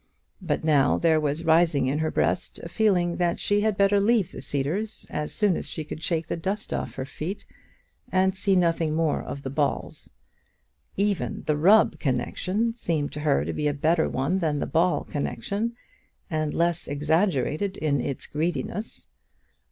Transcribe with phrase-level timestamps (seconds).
[0.41, 4.31] But now there was rising in her breast a feeling that she had better leave
[4.31, 7.45] the Cedars as soon as she could shake the dust off her feet,
[8.11, 10.09] and see nothing more of the Balls.
[10.97, 15.73] Even the Rubb connection seemed to her to be better than the Ball connection,
[16.31, 19.05] and less exaggerated in its greediness.